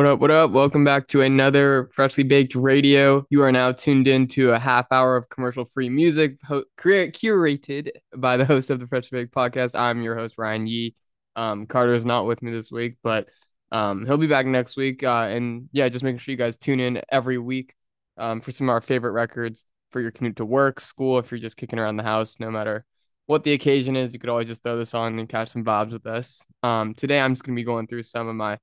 [0.00, 0.20] What up?
[0.20, 0.50] What up?
[0.52, 3.26] Welcome back to another Freshly Baked Radio.
[3.28, 7.90] You are now tuned in to a half hour of commercial free music ho- curated
[8.16, 9.78] by the host of the Freshly Baked podcast.
[9.78, 10.94] I'm your host, Ryan Yee.
[11.36, 13.28] Um, Carter is not with me this week, but
[13.72, 15.04] um, he'll be back next week.
[15.04, 17.74] Uh, and yeah, just making sure you guys tune in every week
[18.16, 21.38] um, for some of our favorite records for your commute to work, school, if you're
[21.40, 22.86] just kicking around the house, no matter
[23.26, 25.92] what the occasion is, you could always just throw this on and catch some vibes
[25.92, 26.42] with us.
[26.62, 28.56] Um, today, I'm just going to be going through some of my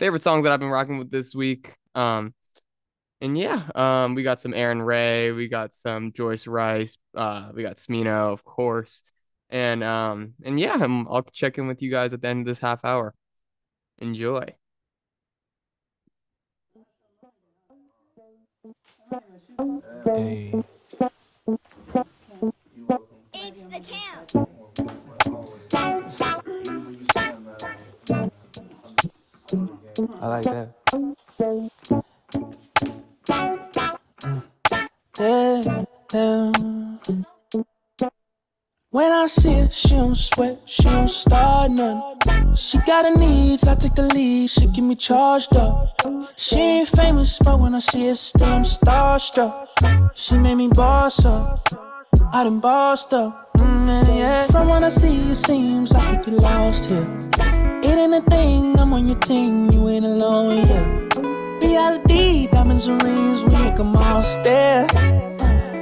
[0.00, 1.76] favorite songs that I've been rocking with this week.
[1.94, 2.34] Um,
[3.20, 7.62] and yeah, um, we got some Arin Ray, we got some Joyce Wrice, uh, we
[7.62, 9.02] got Smino, of course,
[9.50, 12.46] and um, and yeah, I'm, I'll check in with you guys at the end of
[12.46, 13.14] this half hour.
[13.98, 14.54] Enjoy.
[20.06, 20.54] Hey.
[23.34, 24.50] It's the count.
[30.20, 30.72] I like that.
[35.18, 35.60] Yeah.
[38.92, 42.16] When I see her, she don't sweat, she don't start none.
[42.56, 46.00] She got her needs, I take the lead, she get me charged up.
[46.36, 49.68] She ain't famous, but when I see her, still I'm starstruck.
[50.14, 51.68] She made me boss up,
[52.32, 53.52] I done bossed up.
[53.58, 54.46] Mm, yeah.
[54.46, 57.59] From what I see, it seems like I get lost here.
[58.00, 60.86] It ain't a thing, I'm on your team, you ain't alone, yeah.
[61.62, 64.86] Reality, diamonds and rings, we make 'em all stare.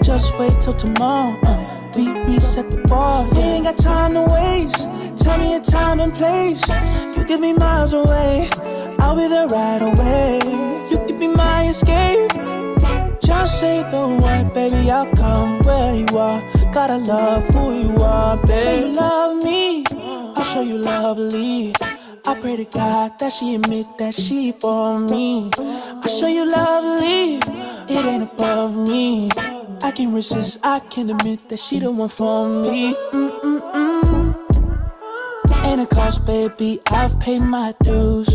[0.02, 1.56] Just wait till tomorrow, uh,
[1.96, 3.24] we reset the bar.
[3.36, 4.88] You ain't got time to waste.
[5.22, 6.64] Tell me a time and place.
[7.16, 8.50] You could be miles away,
[8.98, 10.40] I'll be there right away.
[10.90, 12.32] You could be my escape.
[13.22, 16.42] Just say the word, baby, I'll come where you are.
[16.72, 18.52] Gotta love who you are, baby.
[18.64, 19.84] Say you love me,
[20.38, 21.74] I'll show you lovely.
[22.24, 25.50] I pray to God that she admit that she for me.
[25.58, 27.38] I show you lovely,
[27.88, 29.30] it ain't above me.
[29.82, 32.94] I can resist, I can admit that she the one for me.
[33.10, 34.36] Mm-mm-mm.
[35.64, 38.28] Ain't a cost, baby, I've paid my dues.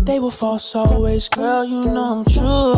[0.00, 2.74] They were false always, girl, you know I'm true.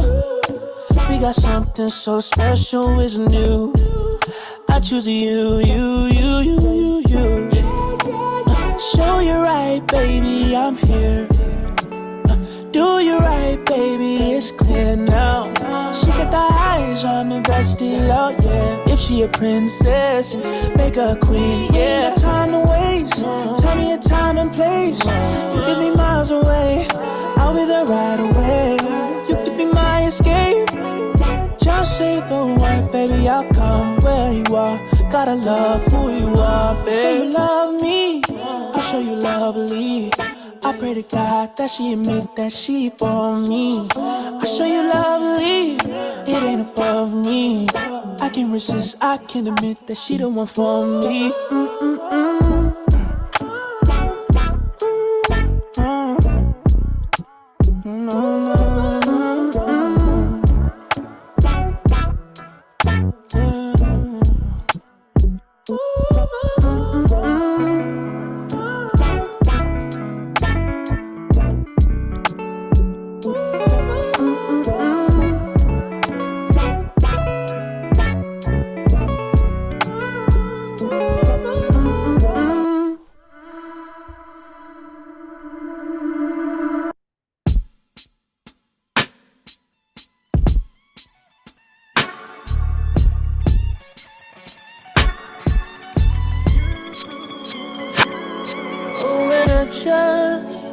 [1.08, 3.72] We got something so special, it's new.
[4.68, 6.77] I choose you, you, you, you.
[9.18, 11.26] Show you right, baby, I'm here.
[12.70, 15.52] Do you right, baby, it's clear now.
[15.92, 18.94] She got the eyes, I'm invested, oh yeah.
[18.94, 20.36] If she a princess,
[20.78, 22.14] make her queen, yeah.
[22.14, 23.24] Time to waste,
[23.60, 25.04] tell me a time and place.
[25.52, 26.86] You could be miles away,
[27.38, 28.76] I'll be there right away.
[29.28, 30.68] You could be my escape.
[31.58, 34.78] Just say the word, baby, I'll come where you are.
[35.10, 36.90] Gotta love who you are, baby.
[36.92, 37.87] Say you love me,
[38.90, 40.10] show you lovely.
[40.64, 43.88] I pray to God that she admit that she for me.
[43.96, 45.76] I show you lovely,
[46.32, 47.68] it ain't above me.
[48.22, 51.32] I can resist, I can admit that she the one for me.
[51.32, 51.67] Mm-mm-mm.
[99.78, 100.72] Just,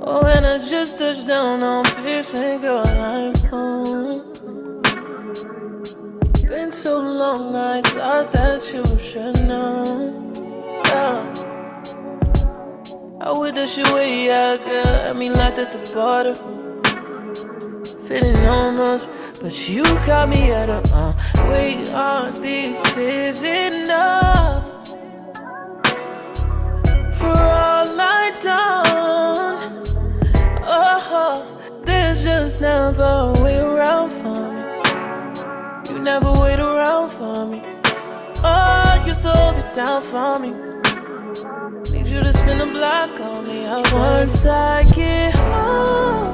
[0.00, 4.32] oh, and I just touched down on Pearson, girl, I'm home.
[6.48, 10.32] Been so long, I thought that you should know.
[10.84, 11.56] Yeah.
[13.20, 15.10] I would that you way out, girl.
[15.10, 16.36] I mean, locked at the border.
[18.06, 19.08] Feeling almost,
[19.40, 21.12] but you caught me at a uh.
[21.48, 24.76] Wait, uh, this is enough
[27.18, 27.55] for
[27.94, 29.84] I done.
[30.64, 31.42] Oh,
[31.84, 34.62] there's just never a way around for me.
[35.92, 37.62] You never wait around for me.
[38.42, 40.50] Oh, you sold it down for me.
[41.92, 43.64] Need you to spin a block on me.
[43.92, 46.25] Once I get home,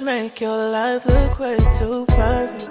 [0.00, 2.70] Pictures make your life look way too perfect.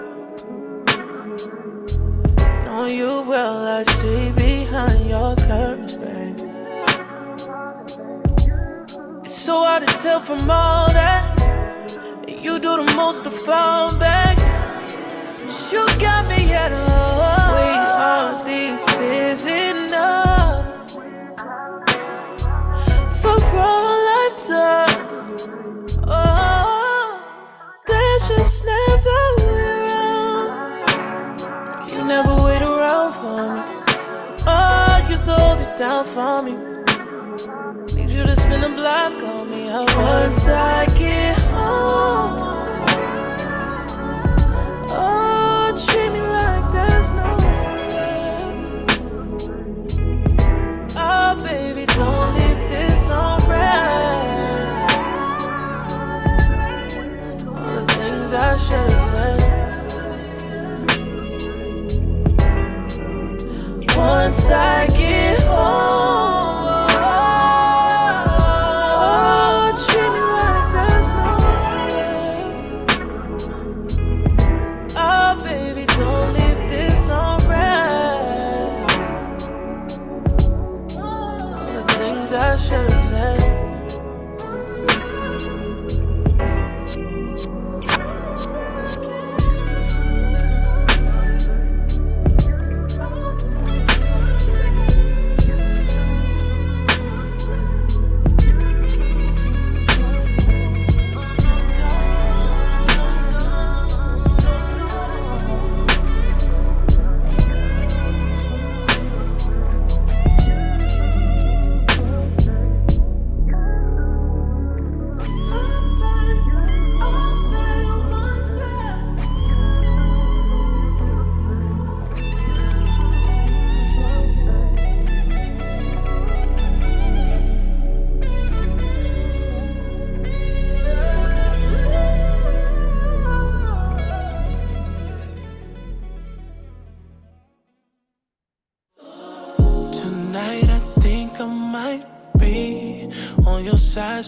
[2.65, 6.43] Know you well, I see behind your curtains, baby.
[9.23, 11.37] It's so hard to tell from all that.
[12.27, 14.37] You do the most to fall back.
[15.71, 17.55] You got me at all.
[17.55, 19.45] Wait, all this is
[28.87, 29.19] never.
[31.91, 33.61] You never wait around for me.
[34.47, 36.53] Oh, you sold it down for me.
[37.95, 39.69] Need you to spin a block on me.
[39.69, 41.38] Once I get
[58.49, 58.89] have said.
[58.89, 59.59] Eh?
[63.95, 64.87] Once I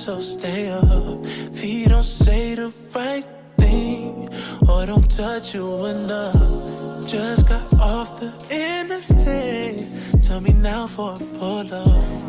[0.01, 1.19] so stay up.
[1.53, 3.23] If he don't say the right
[3.59, 4.27] thing
[4.67, 9.85] or don't touch you enough, just got off the interstate.
[10.23, 12.19] Tell me now for a pull up.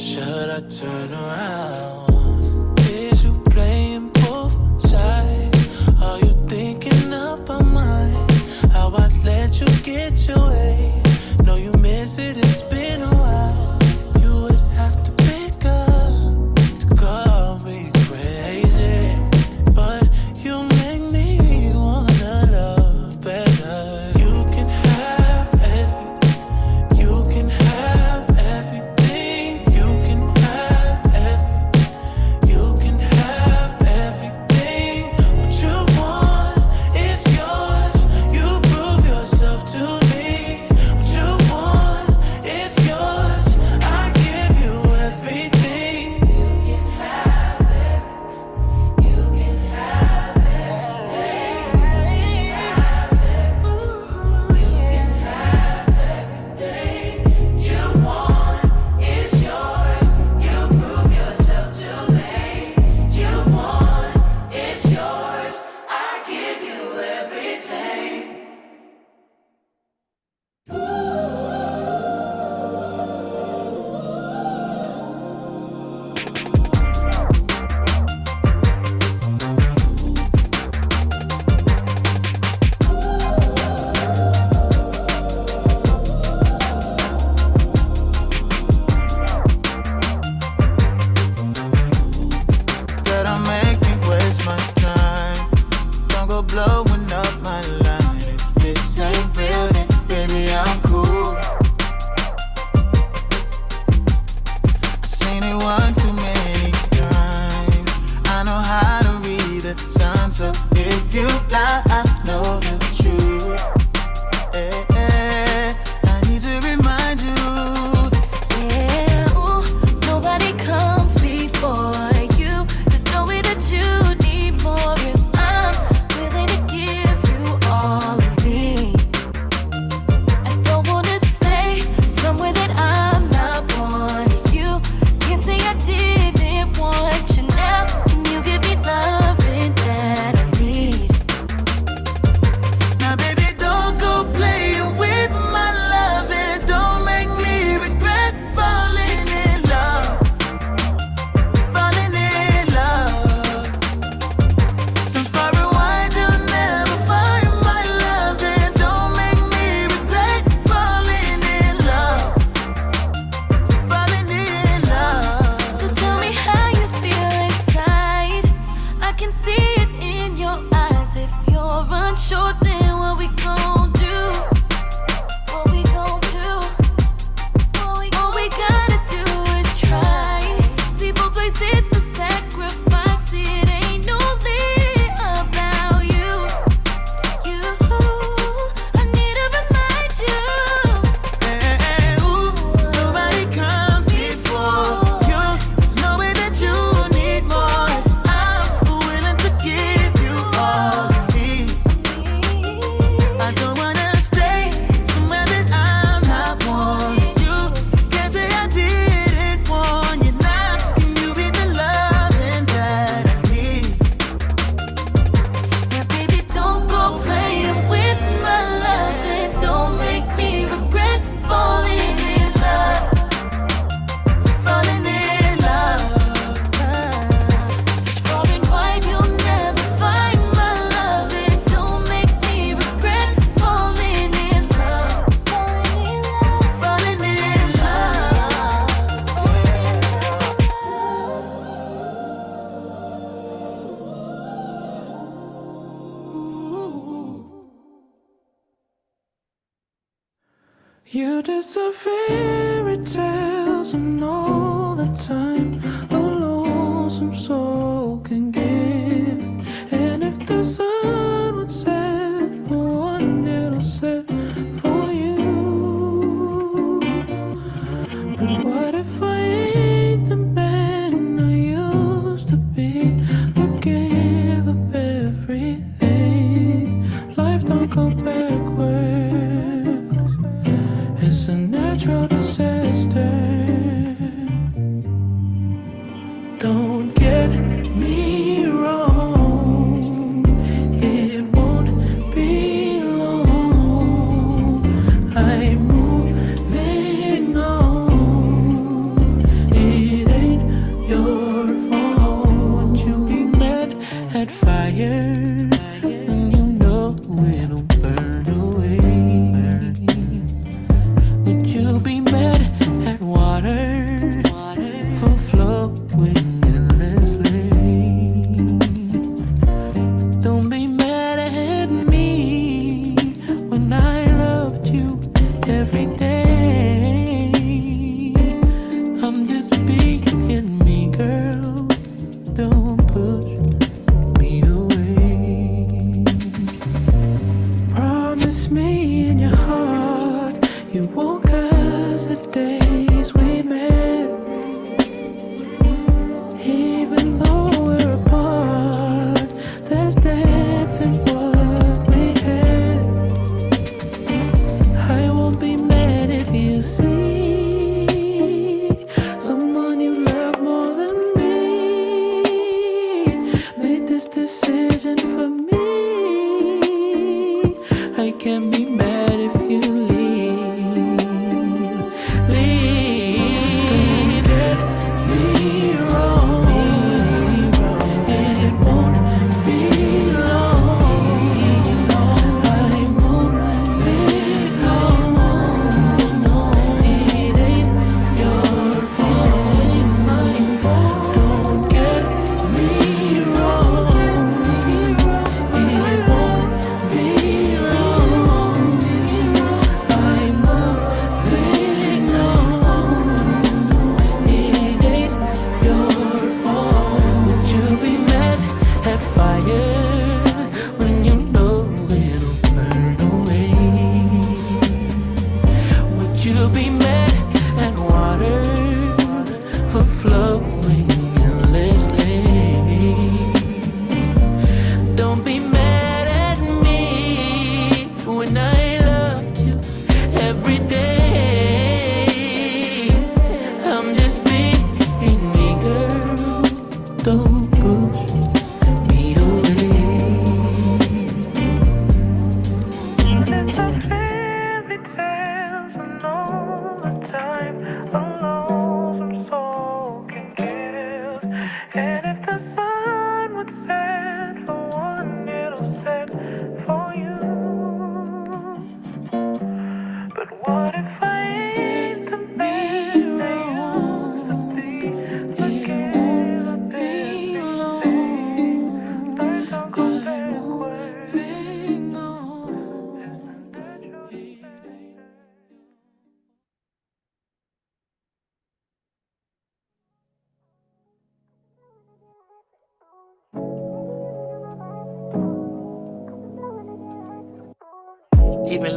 [0.00, 2.78] Should I turn around?
[2.78, 5.68] Is you playing both sides?
[6.00, 8.26] Are you thinking about mine?
[8.70, 11.02] How I let you get your way?
[11.44, 12.38] Know you miss it,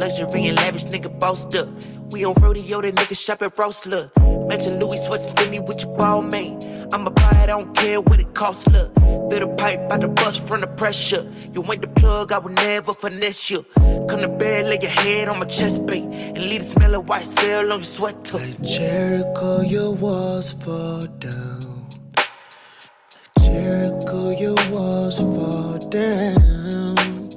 [0.06, 1.68] luxury and lavish, nigga bossed up.
[2.12, 4.16] We on rodeo, the nigga shop at Ross look.
[4.48, 6.58] Matching Louis Sweats and Fendi with your ball man.
[6.92, 8.94] I'ma buy it, I don't care what it costs, look.
[8.94, 11.26] Feel the pipe by the bus from the pressure.
[11.52, 13.64] You ain't the plug, I would never finesse you.
[14.08, 16.04] Come to bed, lay your head on my chest plate.
[16.04, 18.38] And leave the smell of white cell on your sweater.
[18.38, 21.88] Like Jericho, your walls fall down.
[22.16, 27.30] Like Jericho, your walls fall down.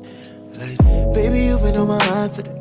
[0.60, 2.59] Like, baby, you've been on my mind for the.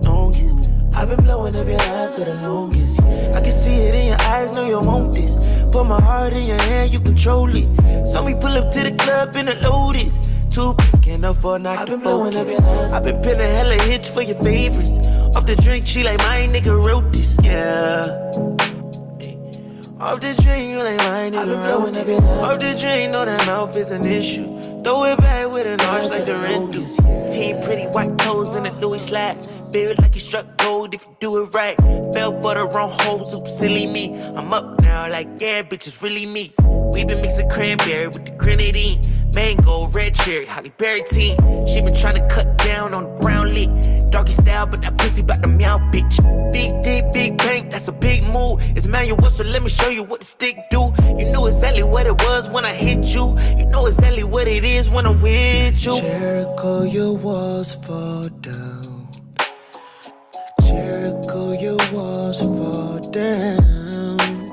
[0.98, 3.00] I've been blowing up your line for the longest.
[3.00, 5.36] I can see it in your eyes, know you want this.
[5.70, 7.68] Put my heart in your hand, you control it.
[8.04, 10.18] Saw me pull up to the club in the Lotus.
[10.50, 12.92] Two piece can't afford not I've been blowing up your line.
[12.92, 15.06] I've been pinning hella hits for your favorites.
[15.36, 17.38] Off the drink, she like my nigga wrote this.
[17.44, 18.58] Yeah.
[20.00, 23.24] Off the drain, you like mine, I've been blowing up your Off the drain, know
[23.24, 24.46] that mouth is an issue.
[24.82, 26.86] Throw it back with an arch like the rental.
[27.32, 29.48] Team pretty white toes in the Louis slacks.
[29.72, 31.76] Feel like you struck gold if you do it right.
[32.14, 34.18] Fell for the wrong hoes, oops, silly me.
[34.34, 36.52] I'm up now, like, yeah, bitch, it's really me.
[36.94, 39.00] We been mixing cranberry with the grenadine.
[39.34, 41.36] Mango, red cherry, Holly Berry team.
[41.66, 43.68] She been trying to cut down on the brown lick.
[44.10, 46.16] Doggy style, but that pussy bout the meow, bitch.
[46.50, 48.60] Big, deep, big bank, that's a big move.
[48.74, 50.92] It's manual, so let me show you what the stick do.
[51.18, 53.38] You knew exactly what it was when I hit you.
[53.58, 56.00] You know exactly what it is when I'm with you.
[56.00, 58.97] Jericho, your walls fall down.
[60.68, 64.50] Jericho, your walls fall down.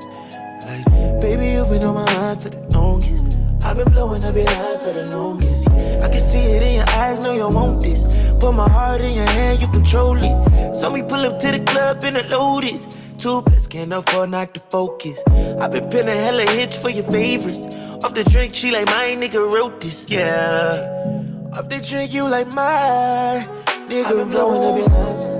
[0.64, 0.84] Like,
[1.20, 3.38] baby, you've been on my mind for the longest.
[3.62, 5.68] I've been blowing up your line for the longest.
[5.68, 8.02] I can see it in your eyes, know you want this.
[8.40, 10.74] Put my heart in your hand, you control it.
[10.74, 12.86] So we pull up to the club in the Lotus.
[13.18, 15.20] Two plus can't afford not to focus.
[15.60, 17.66] I've been pinning hella hits for your favorites.
[18.04, 20.08] Off the drink, she like my nigga wrote this.
[20.08, 21.52] Yeah.
[21.52, 23.44] Off the drink, you like my
[23.88, 24.04] nigga.
[24.06, 25.35] I've been blowing up your line.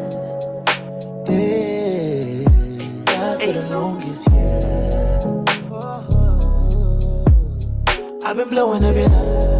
[8.29, 9.56] I've been blowing up your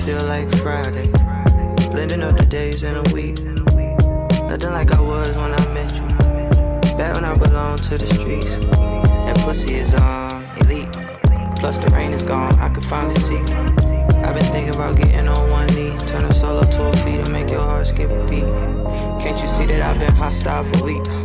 [0.00, 1.08] feel like Friday.
[1.90, 3.38] Blending up the days in a week.
[4.48, 6.96] Nothing like I was when I met you.
[6.96, 8.56] Back when I belonged to the streets.
[9.26, 10.90] That pussy is um elite.
[11.56, 13.40] Plus the rain is gone, I can finally see.
[14.24, 15.96] I've been thinking about getting on one knee.
[16.06, 18.48] Turn a solo to a feet and make your heart skip a beat.
[19.22, 21.16] Can't you see that I've been hostile for weeks?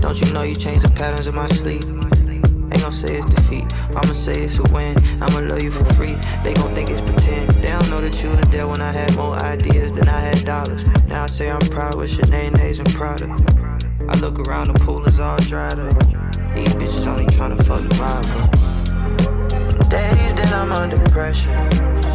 [0.00, 1.93] Don't you know you changed the patterns of my sleep?
[2.94, 4.96] Say it's defeat, I'ma say it's a win.
[5.20, 7.50] I'ma love you for free, they gon' think it's pretend.
[7.60, 10.44] They don't know that you were there when I had more ideas than I had
[10.44, 10.86] dollars.
[11.08, 13.26] Now I say I'm proud with Sinead's and Prada.
[14.08, 15.98] I look around, the pool is all dried up.
[16.54, 19.90] These bitches only tryna fuck the vibe up.
[19.90, 21.50] Days that I'm under pressure,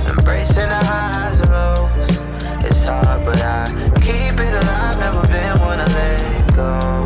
[0.08, 2.10] embracing the highs and lows.
[2.64, 3.66] It's hard, but I
[4.00, 4.98] keep it alive.
[4.98, 6.99] Never been one to let go.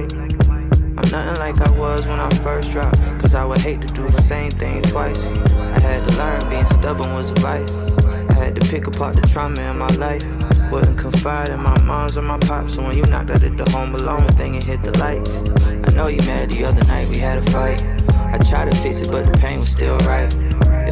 [0.00, 0.12] White.
[0.12, 3.00] I'm nothing like I was when I first dropped.
[3.20, 5.24] Cause I would hate to do the same thing twice.
[5.26, 7.74] I had to learn being stubborn was a vice.
[8.30, 10.24] I had to pick apart the trauma in my life.
[10.70, 12.74] Wouldn't confide in my moms or my pops.
[12.74, 15.30] So when you knocked out at the home alone thing and hit the lights.
[15.88, 17.82] I know you mad the other night we had a fight.
[18.16, 20.32] I tried to fix it, but the pain was still right.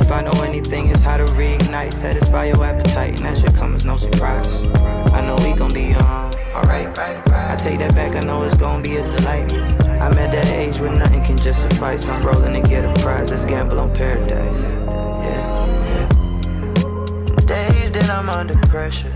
[0.00, 3.74] If I know anything, it's how to reignite, satisfy your appetite, and that should come
[3.74, 4.64] as no surprise.
[5.12, 6.98] I know we gon' be um, alright.
[6.98, 9.52] I take that back, I know it's gon' be a delight.
[10.00, 12.08] I'm at that age where nothing can just suffice.
[12.08, 14.60] I'm rolling to get a prize, let's gamble on paradise.
[14.60, 15.66] Yeah,
[15.98, 17.40] yeah.
[17.44, 19.12] Days that I'm under pressure,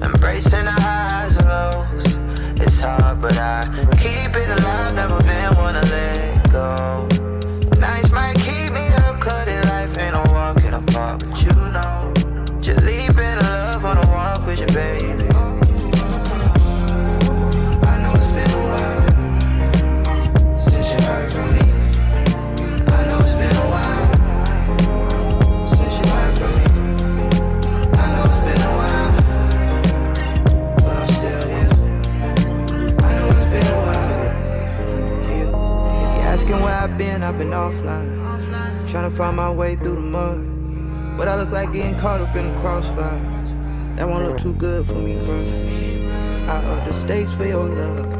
[0.00, 2.60] embracing the highs and lows.
[2.60, 3.64] It's hard, but I
[3.98, 7.21] keep it alive, never been one to let go.
[39.62, 41.16] Way through the mud.
[41.16, 43.20] But I look like getting caught up in the crossfire.
[43.94, 45.38] That won't look too good for me, bro.
[46.52, 48.10] I up the stakes for your love.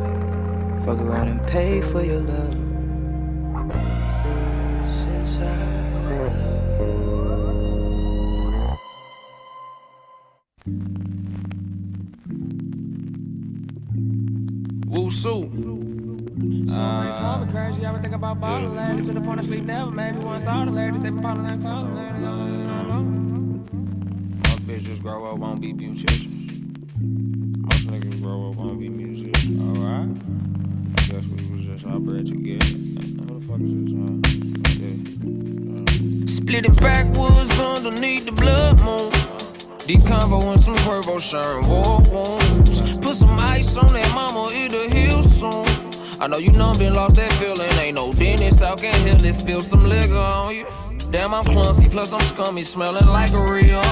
[0.84, 2.61] Fuck around and pay for your love.
[19.36, 21.02] Ladies to the point of sleep never made me one saw the ladies.
[21.02, 21.94] They been ballin' like callin'
[24.44, 26.28] Most bitches grow up won't be beauticians.
[27.62, 29.60] Most niggas grow up won't be musicians.
[29.60, 30.08] Alright.
[30.98, 32.66] I guess we was just all bred together.
[32.66, 33.92] What the fuck is this?
[33.94, 34.20] Uh,
[34.80, 34.96] yeah.
[36.26, 39.12] Splitting backwoods underneath the blood moon.
[39.86, 42.80] Decombo and some Cuervo sharing war wounds.
[42.98, 45.71] Put some ice on that mama, it'll heal soon.
[46.22, 47.68] I know you numb, been lost that feeling.
[47.80, 49.32] Ain't no dentist out can heal it.
[49.32, 50.66] Spill some liquor on you.
[51.10, 53.82] Damn, I'm clumsy, plus I'm scummy, smelling like a real.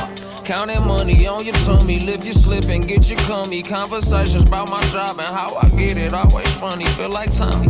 [0.45, 3.65] Counting money on your tummy, lift you slip and get you cummy.
[3.65, 6.87] Conversations about my job and how I get it, always funny.
[6.91, 7.67] Feel like Tommy.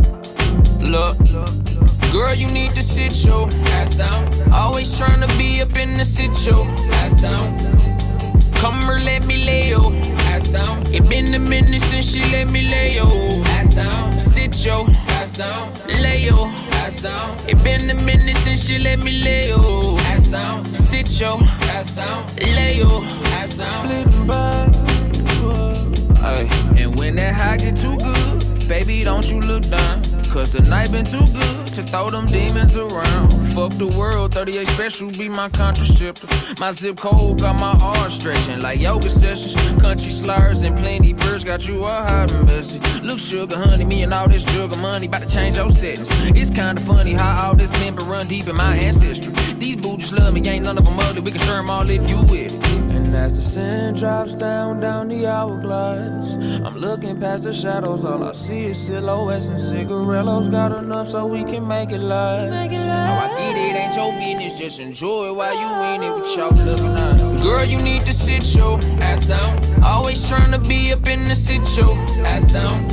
[0.87, 1.17] Look.
[2.11, 4.31] Girl, you need to sit your ass down.
[4.53, 6.67] Always trying to be up in the sit your
[7.01, 7.57] ass down.
[8.57, 9.91] Come here, let me lay your
[10.41, 10.83] ass down.
[10.93, 14.11] It been a minute since she let me lay your ass down.
[14.19, 14.85] Sit yo.
[15.07, 15.73] ass down.
[15.87, 16.45] Lay yo.
[16.71, 17.37] ass down.
[17.47, 20.65] It been a minute since she let me lay your ass down.
[20.65, 21.37] Sit yo.
[21.75, 22.25] ass down.
[22.37, 23.01] Lay yo.
[23.39, 23.65] ass down.
[23.65, 24.27] Splitting
[26.23, 30.00] Ay, and when that high get too good, baby, don't you look down.
[30.31, 33.31] Cause the night been too good to throw them demons around.
[33.53, 36.29] Fuck the world, 38 special be my contraceptive.
[36.57, 39.55] My zip code got my arms stretching like yoga sessions.
[39.81, 42.81] Country slurs and plenty birds got you a hot message.
[43.03, 46.09] Look, sugar, honey, me and all this sugar money about to change your settings.
[46.39, 49.33] It's kinda funny how all this pimpin' run deep in my ancestry.
[49.55, 51.19] These boots love me, ain't none of them ugly.
[51.19, 52.90] We can share 'em all if you with it.
[53.11, 58.05] And as the sun drops down, down the hourglass, I'm looking past the shadows.
[58.05, 60.47] All I see is silhouettes and cigarillos.
[60.47, 62.53] Got enough so we can make it last.
[62.53, 66.37] How I get it ain't your business, just enjoy it while you in it with
[66.37, 67.41] y'all looking at.
[67.43, 69.83] Girl, you need to sit your ass down.
[69.83, 71.93] Always trying to be up in the sit your
[72.25, 72.87] ass down.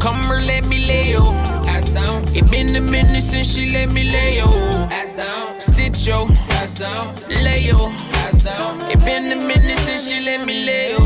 [0.00, 1.32] Come here, let me lay your
[1.68, 2.24] ass down.
[2.34, 4.48] It been a minute since she let me lay your
[4.90, 5.60] ass down.
[5.60, 6.26] Sit your
[6.58, 8.80] ass down, lay your ass down.
[9.04, 10.96] Been a minute since she let me lay.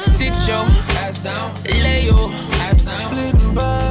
[0.00, 0.64] Sit your
[1.22, 2.76] down, lay down.
[2.76, 3.87] Splitting by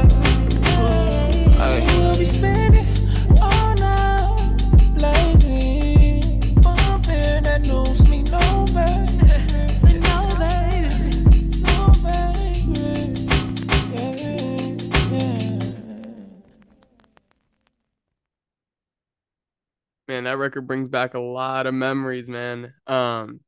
[20.18, 22.74] Man, that record brings back a lot of memories, man.
[22.88, 23.40] Um,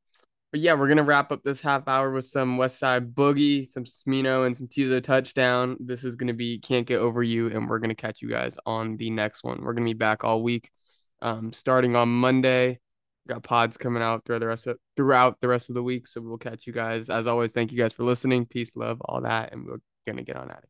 [0.52, 4.46] but yeah, we're gonna wrap up this half hour with some Westside Boogie, some Smino,
[4.46, 5.76] and some Teezo Touchdown.
[5.80, 8.96] This is gonna be Can't Get Over You, and we're gonna catch you guys on
[8.98, 9.64] the next one.
[9.64, 10.70] We're gonna be back all week,
[11.20, 12.78] um, starting on Monday.
[13.26, 16.20] Got pods coming out throughout the rest of throughout the rest of the week, so
[16.20, 17.10] we'll catch you guys.
[17.10, 18.46] As always, thank you guys for listening.
[18.46, 20.68] Peace, love, all that, and we're gonna get on at it.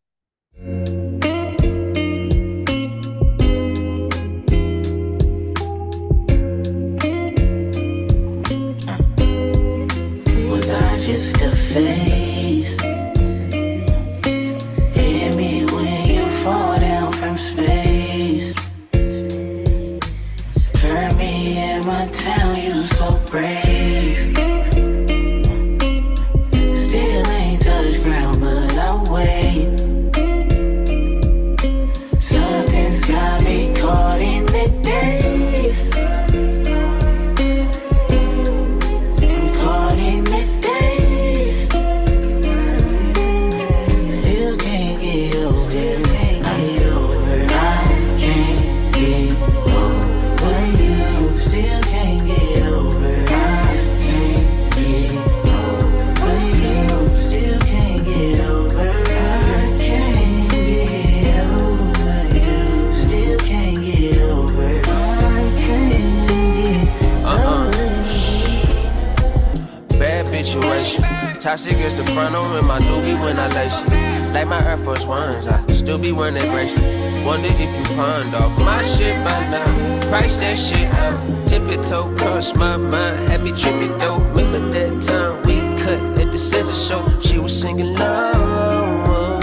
[71.50, 74.32] Toxic is the frontal in my doobie when I lace it.
[74.32, 77.26] Like my Air Force Ones, I still be wearing that bracelet.
[77.26, 80.08] Wonder if you pawned off my shit by now.
[80.08, 81.48] Price that shit out.
[81.48, 83.28] Tip it toe, cross my mind.
[83.28, 84.18] Had me tripping though.
[84.18, 87.20] Remember that time we cut at the scissor show?
[87.20, 89.40] She was singing low.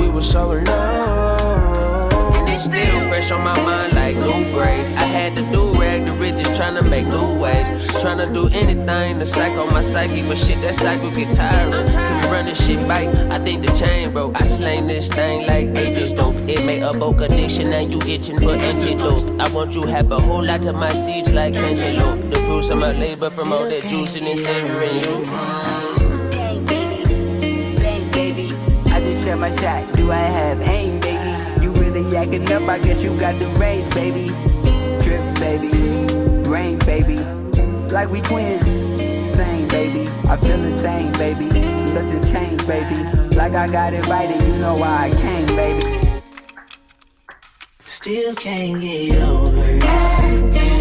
[0.00, 0.50] We were so.
[0.50, 0.89] And it's
[2.70, 4.88] still fresh on my mind like new braids.
[4.90, 7.88] I had to do rag the ridges, trying to make new waves.
[8.00, 11.86] Trying to do anything to psycho my psyche, but shit, that cycle get tiring.
[11.88, 13.08] Can we run this shit back?
[13.32, 14.40] I think the chain broke.
[14.40, 16.36] I slain this thing like ages dope.
[16.48, 19.40] It a book addiction, and you itching for antidote.
[19.40, 22.30] I want you have a whole lot of my seeds like antelope.
[22.30, 26.30] The fruits of my labor from all that juicing and savoring you.
[26.30, 27.00] Bang, baby.
[28.12, 28.56] Baby.
[28.86, 29.92] I just shot my shot.
[29.96, 30.99] Do I have aim,
[32.10, 32.36] baby?
[32.36, 32.68] Yakking up?
[32.68, 34.26] I guess you got the range, baby.
[35.02, 35.68] Drip, baby.
[36.48, 37.18] Rain, baby.
[37.92, 38.74] Like we twins.
[39.28, 40.08] Same, baby.
[40.28, 41.46] I feel the same, baby.
[41.92, 42.96] Nothing changed, baby.
[43.34, 46.20] Like I got invited, you know why I came, baby.
[47.84, 50.79] Still can't get over.